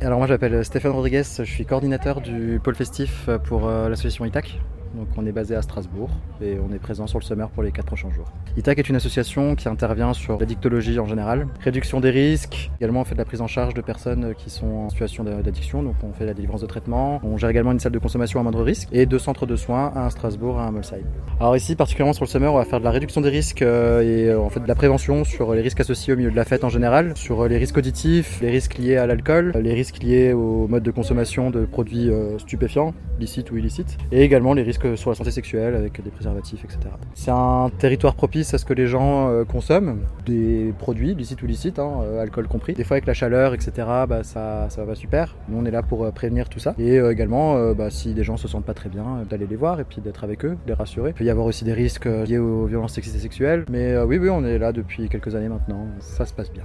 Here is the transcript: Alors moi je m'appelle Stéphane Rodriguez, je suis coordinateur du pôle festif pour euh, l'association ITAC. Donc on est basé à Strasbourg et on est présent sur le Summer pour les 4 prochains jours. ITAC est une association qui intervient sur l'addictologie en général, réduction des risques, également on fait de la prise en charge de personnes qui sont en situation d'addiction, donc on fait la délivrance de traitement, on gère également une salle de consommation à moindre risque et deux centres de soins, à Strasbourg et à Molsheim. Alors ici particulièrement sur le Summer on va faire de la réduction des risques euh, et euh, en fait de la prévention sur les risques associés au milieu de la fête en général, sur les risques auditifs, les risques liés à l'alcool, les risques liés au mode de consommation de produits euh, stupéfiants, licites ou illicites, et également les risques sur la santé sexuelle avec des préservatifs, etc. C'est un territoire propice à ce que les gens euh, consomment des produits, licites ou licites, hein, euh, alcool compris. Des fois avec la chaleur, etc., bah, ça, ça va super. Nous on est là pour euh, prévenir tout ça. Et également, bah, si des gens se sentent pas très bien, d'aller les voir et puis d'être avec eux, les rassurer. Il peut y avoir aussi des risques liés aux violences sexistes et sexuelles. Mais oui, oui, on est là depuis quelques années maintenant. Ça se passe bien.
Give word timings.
Alors 0.00 0.18
moi 0.18 0.28
je 0.28 0.32
m'appelle 0.32 0.64
Stéphane 0.64 0.92
Rodriguez, 0.92 1.24
je 1.24 1.42
suis 1.42 1.66
coordinateur 1.66 2.20
du 2.20 2.60
pôle 2.62 2.76
festif 2.76 3.28
pour 3.44 3.66
euh, 3.66 3.88
l'association 3.88 4.24
ITAC. 4.24 4.60
Donc 4.94 5.08
on 5.16 5.26
est 5.26 5.32
basé 5.32 5.54
à 5.54 5.62
Strasbourg 5.62 6.10
et 6.40 6.56
on 6.58 6.72
est 6.72 6.78
présent 6.78 7.06
sur 7.06 7.18
le 7.18 7.24
Summer 7.24 7.48
pour 7.50 7.62
les 7.62 7.72
4 7.72 7.86
prochains 7.86 8.10
jours. 8.10 8.26
ITAC 8.56 8.78
est 8.78 8.88
une 8.88 8.96
association 8.96 9.54
qui 9.54 9.68
intervient 9.68 10.12
sur 10.14 10.38
l'addictologie 10.38 10.98
en 10.98 11.06
général, 11.06 11.46
réduction 11.60 12.00
des 12.00 12.10
risques, 12.10 12.70
également 12.80 13.02
on 13.02 13.04
fait 13.04 13.14
de 13.14 13.18
la 13.18 13.24
prise 13.24 13.40
en 13.40 13.46
charge 13.46 13.74
de 13.74 13.80
personnes 13.80 14.34
qui 14.36 14.50
sont 14.50 14.66
en 14.66 14.88
situation 14.90 15.24
d'addiction, 15.24 15.82
donc 15.82 15.94
on 16.02 16.12
fait 16.12 16.26
la 16.26 16.34
délivrance 16.34 16.60
de 16.60 16.66
traitement, 16.66 17.20
on 17.22 17.36
gère 17.36 17.50
également 17.50 17.72
une 17.72 17.80
salle 17.80 17.92
de 17.92 17.98
consommation 17.98 18.40
à 18.40 18.42
moindre 18.42 18.62
risque 18.62 18.88
et 18.92 19.06
deux 19.06 19.18
centres 19.18 19.46
de 19.46 19.56
soins, 19.56 19.92
à 19.94 20.10
Strasbourg 20.10 20.58
et 20.58 20.64
à 20.64 20.70
Molsheim. 20.70 21.04
Alors 21.40 21.56
ici 21.56 21.76
particulièrement 21.76 22.12
sur 22.12 22.24
le 22.24 22.30
Summer 22.30 22.52
on 22.52 22.58
va 22.58 22.64
faire 22.64 22.80
de 22.80 22.84
la 22.84 22.90
réduction 22.90 23.20
des 23.20 23.30
risques 23.30 23.62
euh, 23.62 24.00
et 24.00 24.28
euh, 24.28 24.40
en 24.40 24.48
fait 24.48 24.60
de 24.60 24.68
la 24.68 24.74
prévention 24.74 25.24
sur 25.24 25.54
les 25.54 25.60
risques 25.60 25.80
associés 25.80 26.14
au 26.14 26.16
milieu 26.16 26.30
de 26.30 26.36
la 26.36 26.44
fête 26.44 26.64
en 26.64 26.68
général, 26.68 27.16
sur 27.16 27.46
les 27.46 27.58
risques 27.58 27.76
auditifs, 27.76 28.40
les 28.40 28.50
risques 28.50 28.78
liés 28.78 28.96
à 28.96 29.06
l'alcool, 29.06 29.52
les 29.60 29.74
risques 29.74 30.02
liés 30.02 30.32
au 30.32 30.66
mode 30.68 30.82
de 30.82 30.90
consommation 30.90 31.50
de 31.50 31.64
produits 31.64 32.10
euh, 32.10 32.38
stupéfiants, 32.38 32.94
licites 33.18 33.50
ou 33.50 33.56
illicites, 33.56 33.96
et 34.12 34.22
également 34.22 34.54
les 34.54 34.62
risques 34.62 34.77
sur 34.96 35.10
la 35.10 35.16
santé 35.16 35.30
sexuelle 35.30 35.74
avec 35.74 36.02
des 36.02 36.10
préservatifs, 36.10 36.64
etc. 36.64 36.80
C'est 37.14 37.30
un 37.30 37.70
territoire 37.78 38.14
propice 38.14 38.54
à 38.54 38.58
ce 38.58 38.64
que 38.64 38.74
les 38.74 38.86
gens 38.86 39.30
euh, 39.30 39.44
consomment 39.44 40.00
des 40.26 40.72
produits, 40.78 41.14
licites 41.14 41.42
ou 41.42 41.46
licites, 41.46 41.78
hein, 41.78 42.00
euh, 42.02 42.22
alcool 42.22 42.48
compris. 42.48 42.74
Des 42.74 42.84
fois 42.84 42.96
avec 42.96 43.06
la 43.06 43.14
chaleur, 43.14 43.54
etc., 43.54 43.72
bah, 44.08 44.22
ça, 44.22 44.68
ça 44.70 44.84
va 44.84 44.94
super. 44.94 45.36
Nous 45.48 45.58
on 45.58 45.64
est 45.64 45.70
là 45.70 45.82
pour 45.82 46.04
euh, 46.04 46.10
prévenir 46.10 46.48
tout 46.48 46.58
ça. 46.58 46.74
Et 46.78 46.96
également, 46.96 47.72
bah, 47.72 47.90
si 47.90 48.14
des 48.14 48.24
gens 48.24 48.36
se 48.36 48.48
sentent 48.48 48.64
pas 48.64 48.74
très 48.74 48.88
bien, 48.88 49.24
d'aller 49.28 49.46
les 49.46 49.56
voir 49.56 49.80
et 49.80 49.84
puis 49.84 50.00
d'être 50.00 50.24
avec 50.24 50.44
eux, 50.44 50.56
les 50.66 50.74
rassurer. 50.74 51.10
Il 51.10 51.14
peut 51.14 51.24
y 51.24 51.30
avoir 51.30 51.46
aussi 51.46 51.64
des 51.64 51.72
risques 51.72 52.06
liés 52.06 52.38
aux 52.38 52.66
violences 52.66 52.94
sexistes 52.94 53.16
et 53.16 53.20
sexuelles. 53.20 53.64
Mais 53.70 53.98
oui, 53.98 54.18
oui, 54.18 54.28
on 54.30 54.44
est 54.44 54.58
là 54.58 54.72
depuis 54.72 55.08
quelques 55.08 55.34
années 55.34 55.48
maintenant. 55.48 55.86
Ça 56.00 56.26
se 56.26 56.32
passe 56.32 56.52
bien. 56.52 56.64